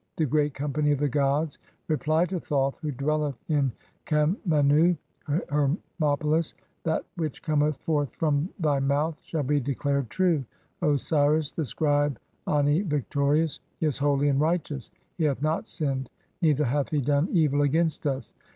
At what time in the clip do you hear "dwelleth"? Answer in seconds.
2.91-3.37